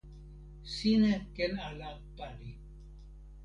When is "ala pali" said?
1.67-2.51